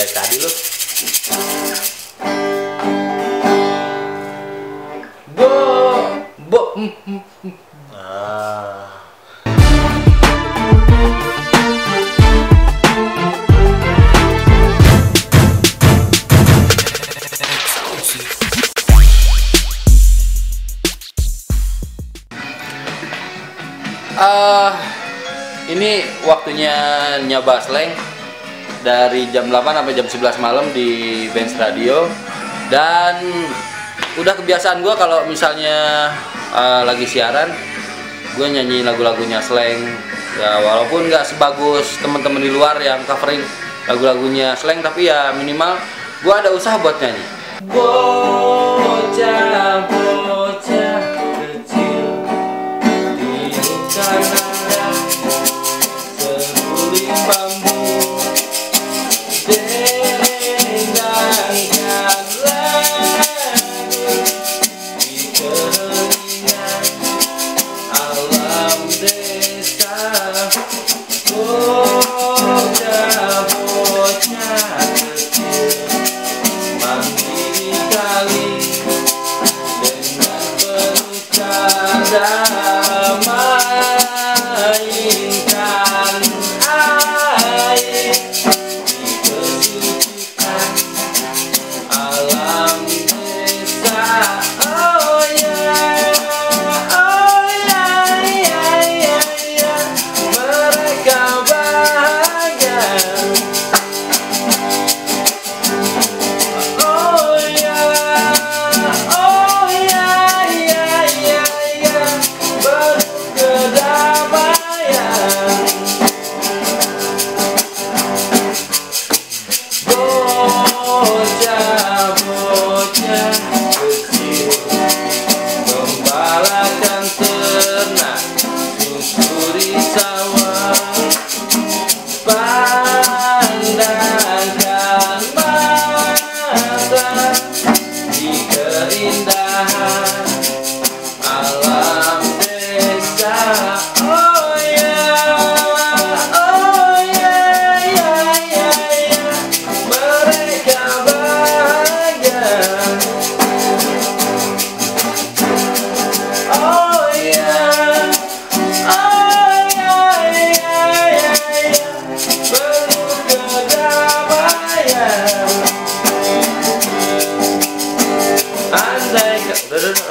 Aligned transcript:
dari 0.00 0.12
tadi 0.16 0.36
lu. 0.40 0.50
Bo, 5.36 5.48
bo, 6.48 6.60
mm, 6.80 6.92
mm, 7.04 7.20
mm. 7.44 7.54
Ah. 7.92 8.88
Eh, 24.20 24.72
ini 25.76 26.04
waktunya 26.24 26.76
nyoba 27.28 27.60
slang 27.60 28.09
dari 28.80 29.28
jam 29.32 29.48
8 29.48 29.60
sampai 29.60 29.94
jam 29.96 30.06
11 30.08 30.40
malam 30.44 30.66
di 30.72 31.26
Benz 31.32 31.56
Radio. 31.56 32.08
Dan 32.70 33.20
udah 34.18 34.34
kebiasaan 34.36 34.80
gua 34.80 34.94
kalau 34.94 35.26
misalnya 35.26 36.10
eh, 36.54 36.82
lagi 36.86 37.06
siaran 37.06 37.50
gue 38.38 38.46
nyanyi 38.46 38.86
lagu-lagunya 38.86 39.42
slang. 39.42 39.84
Ya 40.38 40.62
walaupun 40.62 41.10
nggak 41.10 41.26
sebagus 41.26 41.98
teman-teman 41.98 42.40
di 42.40 42.50
luar 42.54 42.78
yang 42.78 43.02
covering 43.04 43.42
lagu-lagunya 43.90 44.54
slang 44.54 44.78
tapi 44.80 45.10
ya 45.10 45.34
minimal 45.34 45.74
gua 46.22 46.38
ada 46.40 46.54
usaha 46.54 46.78
buat 46.78 46.96
nyanyi. 47.02 47.24
Bocah 47.66 49.49
mandi 77.00 78.39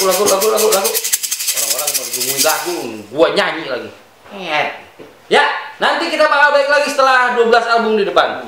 lagu 0.00 0.06
lagu 0.06 0.24
lagu 0.24 0.48
lagu 0.48 0.68
lagu 0.72 0.92
orang-orang 1.60 1.90
lagu 1.92 2.20
nyanyi 3.36 3.64
lagi 3.68 3.90
ya 5.28 5.44
nanti 5.76 6.08
kita 6.08 6.24
bakal 6.24 6.56
balik 6.56 6.70
lagi 6.72 6.88
setelah 6.88 7.36
12 7.36 7.52
album 7.68 7.92
di 8.00 8.04
depan 8.08 8.40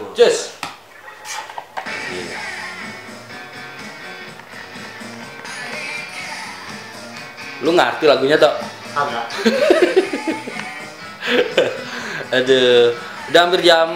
lu 7.62 7.72
ngerti 7.72 8.10
lagunya 8.10 8.36
toh 8.36 8.52
Agak. 8.92 9.26
Aduh, 12.36 12.92
udah 13.32 13.40
hampir 13.40 13.60
jam 13.64 13.88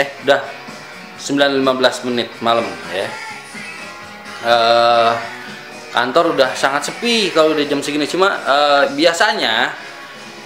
eh 0.00 0.08
udah 0.24 0.40
9.15 1.20 2.08
menit 2.08 2.28
malam 2.40 2.64
ya. 2.92 3.08
Eh 4.48 5.12
kantor 5.92 6.34
udah 6.34 6.50
sangat 6.56 6.90
sepi 6.90 7.30
kalau 7.30 7.54
udah 7.54 7.64
jam 7.68 7.84
segini 7.84 8.08
cuma 8.08 8.34
eh, 8.34 8.84
biasanya 8.96 9.76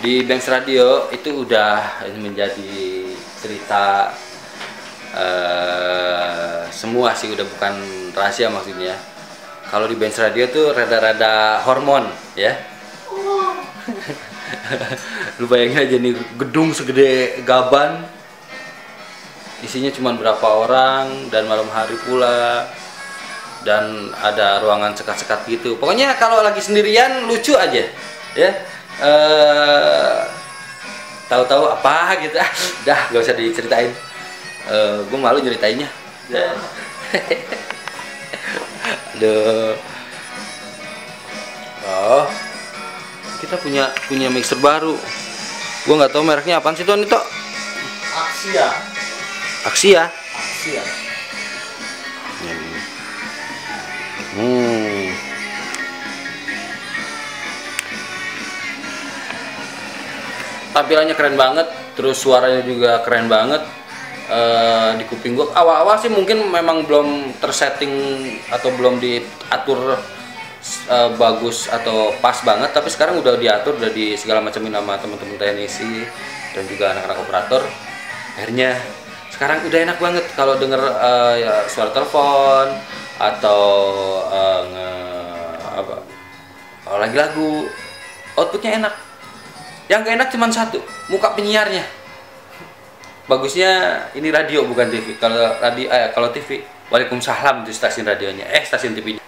di 0.03 0.27
Banks 0.27 0.51
Radio 0.51 1.07
itu 1.11 1.47
udah 1.47 2.03
menjadi 2.19 3.07
cerita 3.39 4.11
eh 5.15 6.67
semua 6.75 7.15
sih 7.15 7.31
udah 7.31 7.47
bukan 7.47 7.75
rahasia 8.13 8.51
maksudnya. 8.51 8.99
Kalau 9.69 9.85
di 9.85 10.01
Banks 10.01 10.17
Radio 10.17 10.49
tuh 10.49 10.73
rada-rada 10.73 11.61
hormon 11.69 12.09
ya. 12.33 12.57
lu 15.41 15.45
bayangin 15.49 15.81
aja 15.81 15.97
nih 15.97 16.13
gedung 16.37 16.73
segede 16.77 17.41
gaban 17.45 18.05
isinya 19.65 19.89
cuma 19.93 20.13
berapa 20.13 20.45
orang 20.45 21.33
dan 21.33 21.49
malam 21.49 21.69
hari 21.73 21.97
pula 22.05 22.69
dan 23.67 24.13
ada 24.25 24.65
ruangan 24.65 24.97
sekat-sekat 24.97 25.45
gitu. 25.51 25.77
Pokoknya 25.77 26.17
kalau 26.17 26.41
lagi 26.41 26.65
sendirian 26.65 27.29
lucu 27.29 27.53
aja 27.53 27.85
ya. 28.33 28.51
Eh 29.05 30.19
tahu-tahu 31.29 31.77
apa 31.77 32.17
gitu. 32.25 32.41
Ah 32.41 32.51
dah 32.89 33.01
gak 33.13 33.21
usah 33.21 33.37
diceritain. 33.37 33.93
Eh 34.69 34.97
gue 35.05 35.19
malu 35.19 35.45
nyeritainnya 35.45 35.89
aduh 39.19 39.75
oh 41.91 42.27
kita 43.43 43.59
punya 43.59 43.91
punya 44.07 44.31
mixer 44.31 44.55
baru 44.63 44.95
gua 45.91 45.95
nggak 46.07 46.15
tahu 46.15 46.23
mereknya 46.23 46.63
apaan 46.63 46.79
sih 46.79 46.87
tuh 46.87 46.95
itu 47.03 47.19
Aksia. 48.15 48.71
Axia 49.67 50.03
Aksia. 50.39 50.83
hmm. 54.39 55.07
tampilannya 60.79 61.15
keren 61.19 61.35
banget 61.35 61.67
terus 61.99 62.23
suaranya 62.23 62.63
juga 62.63 63.03
keren 63.03 63.27
banget 63.27 63.67
Eh, 64.29 64.91
di 65.01 65.05
kuping 65.09 65.33
gua. 65.33 65.49
Awal-awal 65.57 65.97
sih 66.05 66.13
mungkin 66.13 66.53
memang 66.53 66.85
belum 66.85 67.41
tersetting 67.41 67.97
atau 68.53 68.69
belum 68.77 69.01
diatur 69.01 69.97
eh, 70.93 71.11
bagus 71.17 71.65
atau 71.73 72.13
pas 72.21 72.37
banget 72.45 72.69
tapi 72.77 72.93
sekarang 72.93 73.25
udah 73.25 73.41
diatur 73.41 73.81
udah 73.81 73.89
di 73.89 74.21
segala 74.21 74.45
macam 74.45 74.61
nama 74.69 75.01
teman-teman 75.01 75.41
teknisi 75.41 76.05
dan 76.53 76.69
juga 76.69 76.93
anak-anak 76.93 77.19
operator. 77.25 77.63
Akhirnya 78.37 78.77
sekarang 79.33 79.65
udah 79.65 79.79
enak 79.89 79.97
banget 79.97 80.25
kalau 80.37 80.61
denger 80.61 80.83
eh, 80.85 81.35
ya, 81.49 81.65
suara 81.65 81.89
telepon 81.89 82.69
atau 83.17 83.65
eh, 84.29 84.61
nge 84.69 84.91
apa 85.73 85.95
lagi 87.01 87.17
lagu. 87.17 87.65
Outputnya 88.37 88.77
enak. 88.77 88.95
Yang 89.89 90.01
gak 90.05 90.15
enak 90.21 90.29
cuma 90.37 90.47
satu 90.53 90.85
muka 91.09 91.33
penyiarnya 91.33 91.98
bagusnya 93.29 94.03
ini 94.17 94.33
radio 94.33 94.65
bukan 94.65 94.89
TV 94.89 95.21
kalau 95.21 95.53
radio 95.61 95.87
eh 95.93 96.11
kalau 96.17 96.33
TV 96.33 96.65
Waalaikumsalam 96.89 97.69
itu 97.69 97.77
stasiun 97.77 98.09
radionya. 98.09 98.49
Eh 98.49 98.65
stasiun 98.65 98.97
TV 98.97 99.21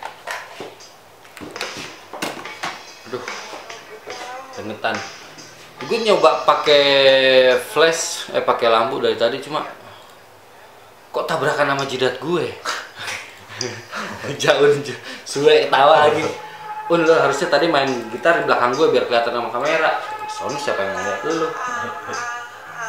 aduh 3.05 3.23
keringetan 4.57 4.97
gue 5.85 5.99
nyoba 6.01 6.49
pakai 6.49 6.85
flash 7.61 8.33
eh 8.33 8.41
pakai 8.41 8.73
lampu 8.73 9.03
dari 9.05 9.21
tadi 9.21 9.43
cuma 9.45 9.69
kok 11.11 11.27
tabrakan 11.27 11.75
sama 11.75 11.85
jidat 11.85 12.17
gue? 12.23 12.47
Jauh 14.43 14.73
suwe 15.27 15.69
tawa 15.69 16.09
lagi. 16.09 16.25
Un, 16.91 17.07
lu 17.07 17.15
harusnya 17.15 17.51
tadi 17.51 17.71
main 17.71 17.87
gitar 18.11 18.43
di 18.43 18.47
belakang 18.47 18.75
gue 18.75 18.87
biar 18.95 19.05
kelihatan 19.07 19.35
sama 19.35 19.51
kamera. 19.51 19.91
Soalnya 20.31 20.59
siapa 20.59 20.81
yang 20.87 20.95
ngeliat 20.97 21.21
lu? 21.27 21.49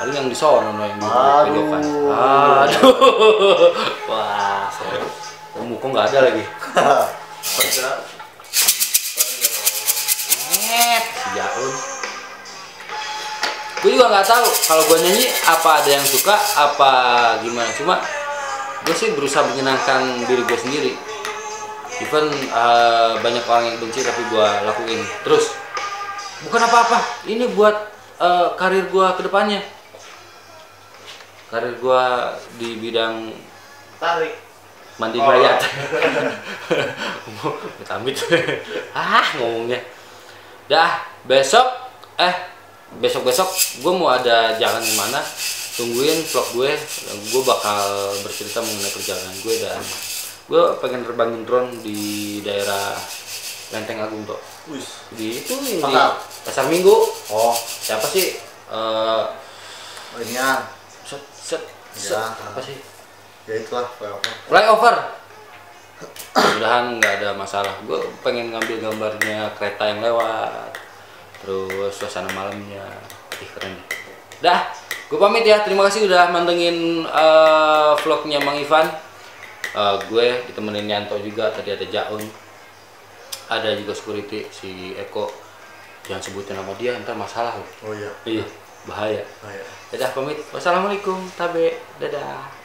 Paling 0.01 0.17
yang 0.17 0.25
di 0.25 0.33
sono 0.33 0.73
no, 0.73 0.81
yang 0.81 0.97
di 0.97 1.05
Aduh. 1.05 1.45
videokan. 1.45 1.81
Aduh. 2.09 3.69
Wah, 4.09 4.65
saya. 4.73 4.97
Oh, 5.53 5.61
muka 5.61 5.93
nggak 5.93 6.09
ada 6.09 6.19
lagi. 6.25 6.41
Net, 10.57 11.05
si 11.05 11.29
Jaun. 11.37 11.73
Gue 13.85 13.89
juga 13.93 14.09
nggak 14.09 14.25
tahu 14.25 14.47
kalau 14.65 14.83
gue 14.89 14.97
nyanyi 15.05 15.29
apa 15.45 15.69
ada 15.85 15.89
yang 15.93 16.05
suka 16.09 16.33
apa 16.57 16.91
gimana. 17.45 17.69
Cuma 17.77 18.01
gue 18.81 18.95
sih 18.97 19.13
berusaha 19.13 19.45
menyenangkan 19.53 20.25
diri 20.25 20.41
gue 20.49 20.57
sendiri. 20.65 20.91
Even 22.01 22.25
eh, 22.49 23.21
banyak 23.21 23.45
orang 23.45 23.69
yang 23.69 23.77
benci 23.77 24.01
tapi 24.01 24.25
gue 24.33 24.47
lakuin 24.65 25.05
terus. 25.21 25.53
Bukan 26.49 26.57
apa-apa. 26.57 27.29
Ini 27.29 27.53
buat 27.53 27.77
eh, 28.17 28.49
karir 28.57 28.89
gue 28.89 29.07
ke 29.13 29.29
depannya. 29.29 29.61
Karir 31.51 31.75
gue 31.75 32.03
di 32.57 32.69
bidang 32.79 33.27
Tarik. 33.99 34.33
mandi 34.97 35.17
Oh. 35.19 35.25
mayat. 35.25 35.59
Amit. 37.91 38.15
ah 38.93 39.25
ngomongnya. 39.35 39.77
Dah 40.65 41.03
besok 41.21 41.65
eh 42.15 42.33
besok 42.97 43.23
besok 43.23 43.47
gue 43.77 43.91
mau 43.91 44.09
ada 44.09 44.55
jalan 44.55 44.79
ke 44.79 44.93
mana 44.95 45.19
tungguin 45.73 46.21
vlog 46.23 46.47
gue 46.53 46.71
gue 47.29 47.41
bakal 47.43 48.11
bercerita 48.19 48.59
mengenai 48.59 48.91
perjalanan 48.91 49.35
gue 49.39 49.55
dan 49.57 49.79
gue 50.45 50.61
pengen 50.79 51.01
terbangin 51.03 51.41
drone 51.43 51.71
di 51.79 52.39
daerah 52.41 52.95
Lenteng 53.71 54.03
Agung 54.03 54.23
tuh 54.23 54.39
di 55.15 55.39
itu 55.39 55.53
di 55.63 55.79
Mantap. 55.79 56.19
pasar 56.43 56.67
Minggu 56.67 56.91
Oh, 57.31 57.55
siapa 57.55 58.03
sih 58.05 58.35
eh 58.67 59.23
ini 60.19 60.35
ya. 60.35 60.59
Set 61.51 61.63
Ya. 61.91 62.23
apa 62.23 62.59
sih? 62.63 62.79
Ya 63.43 63.59
itulah 63.59 63.83
flyover. 63.99 64.31
flyover. 64.47 64.95
Mudahan 66.31 66.97
nggak 66.97 67.13
ada 67.19 67.29
masalah. 67.35 67.75
Gue 67.83 67.99
pengen 68.23 68.55
ngambil 68.55 68.79
gambarnya 68.79 69.51
kereta 69.59 69.91
yang 69.91 69.99
lewat. 69.99 70.71
Terus 71.43 71.91
suasana 71.91 72.31
malamnya 72.31 72.85
ih 73.37 73.49
keren. 73.51 73.75
Dah 74.39 74.71
gue 75.11 75.19
pamit 75.19 75.43
ya. 75.43 75.67
Terima 75.67 75.83
kasih 75.85 76.07
udah 76.07 76.31
mantengin 76.31 77.03
eh, 77.03 77.91
vlognya 77.99 78.39
Mang 78.39 78.55
Ivan. 78.55 78.87
Eh, 79.75 79.95
gue 80.07 80.25
ditemenin 80.47 80.87
Yanto 80.87 81.19
juga. 81.19 81.51
Tadi 81.51 81.75
ada 81.75 81.83
Jaun. 81.83 82.23
Ada 83.51 83.75
juga 83.75 83.91
security 83.91 84.47
si 84.47 84.95
Eko. 84.95 85.27
Jangan 86.07 86.23
sebutin 86.23 86.55
nama 86.55 86.71
dia 86.79 86.97
ntar 87.03 87.13
masalah 87.13 87.53
loh 87.53 87.69
Oh 87.85 87.93
iya. 87.93 88.09
iya 88.25 88.41
bahaya. 88.85 89.23
Iya. 89.45 89.63
dadah 89.91 90.09
pamit. 90.15 90.37
Wassalamualaikum. 90.53 91.19
Tabe. 91.35 91.77
Dadah 91.99 92.60